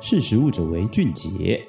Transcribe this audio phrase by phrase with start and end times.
[0.00, 1.60] 识时务者为俊杰。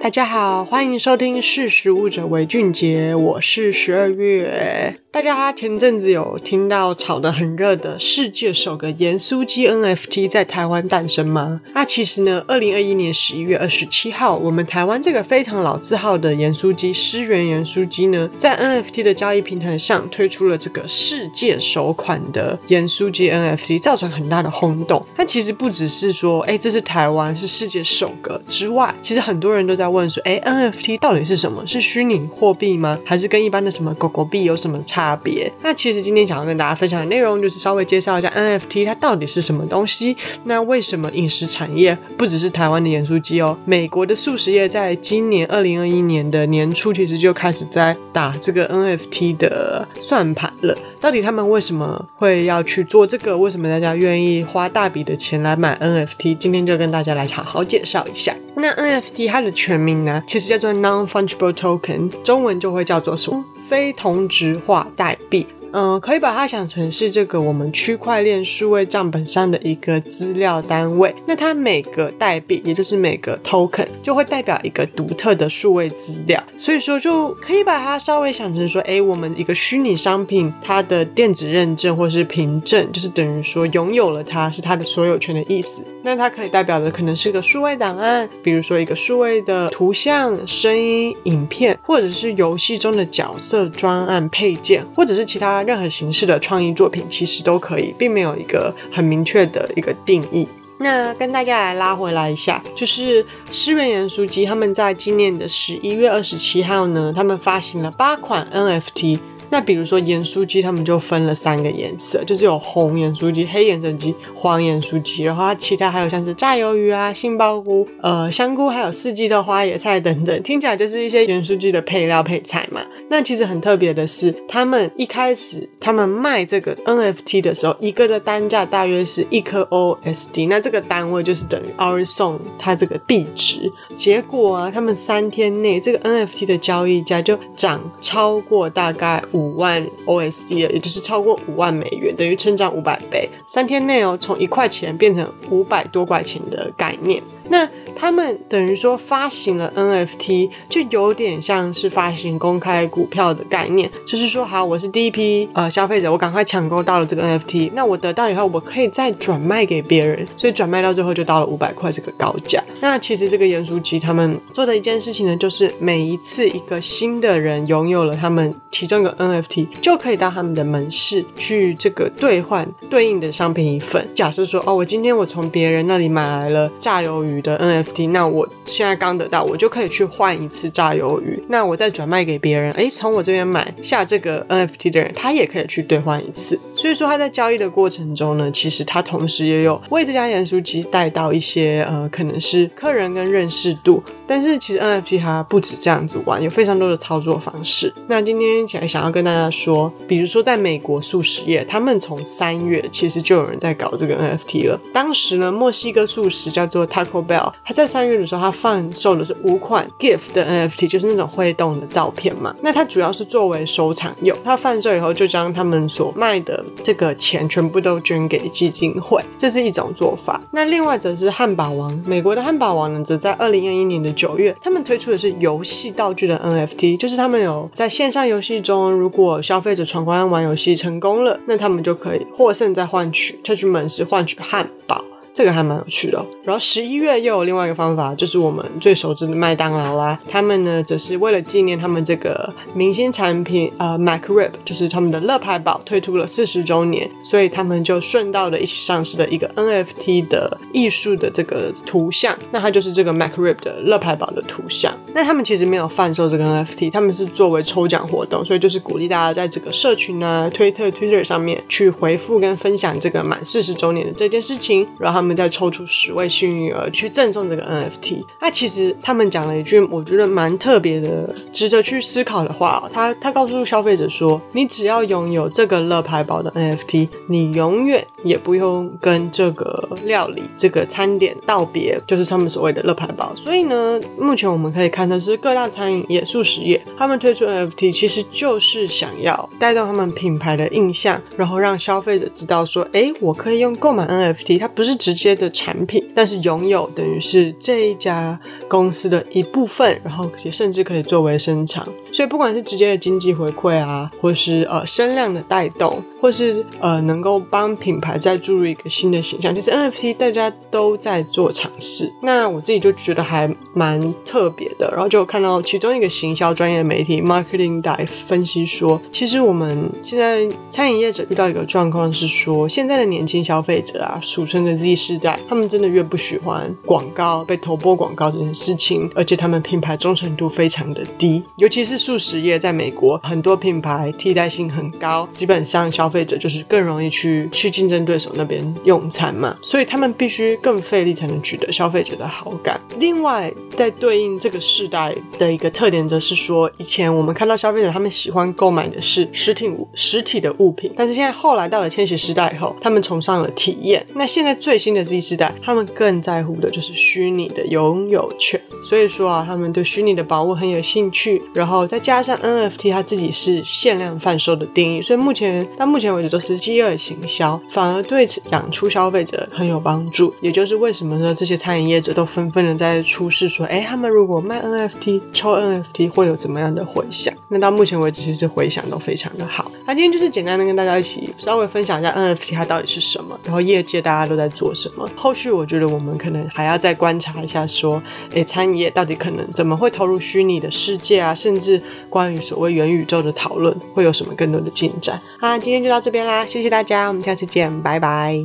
[0.00, 4.96] 大家好，欢迎收听《识时务者为俊杰》，我是十二月。
[5.12, 11.60] 大家前阵子有听到炒得很热的世界首个盐酥鸡 NFT 在台湾诞生吗？
[11.74, 25.04] 那其实呢，二零二一年十一月二十七号，我们台湾这个非常老字号的盐酥鸡诗源盐酥鸡呢，在 NFT 的交易平台上推出了这个世界首款的盐酥鸡 NFT，造成很大的轰动。
[25.14, 31.62] 但其实不只是说，哎，这是台湾是世界首个之外，其实很多人都在问说，哎，NFT 到底是什么？
[31.66, 32.98] 是虚拟货币吗？
[33.04, 35.01] 还是跟一般的什么狗狗币有什么差？
[35.02, 35.52] 差别。
[35.62, 40.16] 那其实今天想要跟大家分享的内容，就是稍微介绍一下 NFT 它到底是什么东西。
[40.44, 43.58] 那为什么饮食产业不只是台湾的盐酥鸡哦？
[43.64, 50.78] 美国的素食业在今年二零二一年的年初，其实就开始在打这个 NFT 的算盘了。
[51.00, 53.36] 到底他们为什么会要去做这个？
[53.36, 56.38] 为什么大家愿意花大笔的钱来买 NFT？
[56.38, 58.32] 今天就跟大家来好好介绍一下。
[58.54, 63.44] 那 NFT 它的全名呢，其实叫做 Non-Fungible Token，中文就会叫做什么？
[63.72, 65.46] 非同质化代币。
[65.72, 71.14] 嗯，可以把它想成是这个我们区块链数位账本上的一个资料单位。
[71.26, 76.42] 那它每个代币，也就是每个 token，就会代表一个独特的数位资料。
[76.58, 85.82] 所以说，就可以把它稍微想成说，哎，我们一个虚拟商品，它的电子认证或是凭证，就是等于说拥有了它是它的所有权的意思。
[86.04, 95.61] 那它可以代表的可能是个数位档案，比如说一个数位的图像、声音、影片，或者是游戏中的角色、专案配件，或者是其他。
[95.62, 100.46] 任何形式的创意作品其实都可以，并没有一个很明确的一个定义。
[100.78, 109.18] 那跟大家来拉回来一下，就是诗源盐酥鸡他们在今年的十一月二十七号呢，他们发行了八款 NFT。
[109.48, 122.80] 那比如说盐酥鸡，他们就分了三个颜色，就是有红盐酥鸡、黑盐酥鸡、黄盐酥鸡，然后它其他还有像是炸鱿鱼啊、杏鲍菇、呃香菇，还有四季豆、花野菜等等，听起来就是一些盐酥鸡的配料配菜嘛。
[123.12, 133.70] 那其实很特别的是，他们一开始他们卖这个 NFT 的时候，一个的单价大约是一颗 OSD，那这个单位就是等于 OurSong 它这个币值。
[133.94, 139.42] 结果啊，他们三天内这个 NFT 的交易价就涨超过大概五。
[139.52, 143.28] 五万 OSD 了，也就是超过五万美元，等于成长五百倍。
[143.48, 147.20] 三天内哦，从一块钱变成五百多块钱的概念。
[147.50, 162.62] 那他们等于说发行了 NFT，就有点像是发行公开股票的概念，就是说，好，我是第一批呃消费者，我赶快抢购到了这个 NFT，那我得到以后，我可以再转卖给别人，所以转卖到最后就到了五百块这个高价。
[162.80, 174.08] 那其实这个盐酥鸡他们做的一件事情呢，就是每一次一个新的人拥有了他们其中一个 NFT，就可以到他们的门市去这个兑换对应的商品一份。
[174.14, 181.42] 假设说，哦，我今天我从别人那里买来了炸鱿鱼的 NFT，那我现在刚得到，我就可以去换一次炸鱿鱼。
[181.48, 186.58] 那我再转卖给别人，诶，从我这边买下这个 NFT 的人，他也可以去兑换一次。
[186.74, 194.02] 所以说他在交易的过程中呢，其实他同时也有为这家盐酥鸡带到一些呃，可能是客人跟认识度。
[194.26, 197.92] 但是其实 NFT 它不止这样子玩，有非常多的操作方式。
[198.08, 204.80] 那今天起来想要跟大家说，比如说在美国素食业，他们从三月其实就有人在搞这个 NFT 了。
[204.92, 207.52] 当时呢，墨西哥素食叫做 Taco Bell。
[207.72, 212.54] 在三月的时候，他贩售的是五款 GIF 的 NFT，就是那种会动的照片嘛。
[212.60, 214.36] 那它主要是作为收藏用。
[214.44, 220.40] 他贩售以后，就将他们所卖的这个钱全部都捐给基金会，这是一种做法。
[220.52, 235.02] 那另外则是汉堡王，美国的汉堡王呢，则在二零二一年的九月，他们推出的是游戏道具的 NFT，就是他们有在线上游戏中，如果消费者闯关玩游戏成功了，那他们就可以获胜再换取，再去门市换取汉堡。
[235.34, 236.24] 这个还蛮有趣的。
[236.44, 240.18] 然后十一月又有另外一个方法，就是我们最熟知的麦当劳啦。
[240.28, 252.36] 他们呢，则是为了纪念他们这个明星产品，呃，McRib，就是他们的乐牌堡推出了四十周年，所以他们就顺道的一起上市了一个 NFT 的艺术的这个图像。
[252.50, 254.92] 那它就是这个 MacRib 的乐牌堡的图像。
[255.14, 265.21] 那他们其实没有贩售这个 NFT，他们是作为抽奖活动，所以就是鼓励大家在这个社群啊、推特、Twitter 上面去回复跟分享这个满四十周年的这件事情，然后。
[265.22, 268.24] 他们再抽出十位幸运儿去赠送这个 NFT。
[268.40, 272.82] 那其实他们讲了一句我觉得蛮特别的、值得去思考的话。
[272.92, 298.38] 他他告诉消费者说：“你只要拥有这个乐牌堡的 NFT，你永远也不用跟这个料理、这个餐点道别，就是他们所谓的乐牌堡。”所以呢，目前我们可以看到是各大餐饮业、速食业，他们推出 NFT 其实就是想要带动他们品牌的印象，然后让消费者知道说：“哎，我可以用购买 NFT，它不是只直接的产品，但是拥有等于是这一家
[298.68, 301.86] 公司的一部分，然后也甚至可以作为生产。
[302.12, 312.12] 所以不管是直接的经济回馈啊，或是呃声量的带动，或是呃能够帮品牌再注入一个新的形象，其实 NFT 大家都在做尝试。
[312.22, 342.80] 那我自己就觉得还蛮特别的，然后就看到其中一个行销专业媒体 Marketing Dive 分析说，其实我们现在餐饮业者遇到一个状况是说，现在的年轻消费者啊，俗称的 Z 世代，他们真的越不喜欢广告被投播广告这件事情，而且他们品牌忠诚度非常的低，尤其是速食业，在美国很多品牌替代性很高，基本上消费者就是更容易去去竞争对手那边用餐嘛，所以他们必须更费力才能取得消费者的好感。
[342.98, 354.06] 另外，在对应这个世代的一个特点，则是说，以前我们看到消费者他们喜欢购买的是实体物、实体的物品，但是现在后来到了千禧时代以后，他们崇尚了体验。
[354.14, 358.60] 那现在最新新的 Z 世代，他们更在乎的就是虚拟的拥有权。
[358.84, 361.40] 所以说啊，他们对虚拟的宝物很有兴趣。
[361.54, 370.34] 然后再加上 NFT，它自己是限量贩售的定义，所以目前到目前为止都是饥饿行销，反而对养出消费者很有帮助。
[370.42, 371.32] 也就是为什么说？
[371.32, 377.32] 这些餐饮业者都纷纷的在出示说，哎，他们如果卖 NFT、抽 NFT 会有怎么样的回响？
[377.48, 379.70] 那到目前为止，其实回响都非常的好。
[379.86, 385.08] 那今天就是简单的跟大家一起稍微分享一下 NFT 它到底是什么，然后业界大家都在做什什么。
[385.16, 388.02] 后续我觉得我们可能还要再观察一下，说，
[388.34, 391.34] 哎，餐饮业到底可能怎么会投入虚拟的世界啊？
[391.34, 391.80] 甚至
[392.10, 395.20] 关于所谓元宇宙的讨论会有什么更多的进展？
[395.40, 398.44] 好，今天就到这边啦，谢谢大家，我们下次见，拜拜。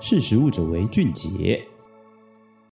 [0.00, 1.71] 识时务者为俊杰。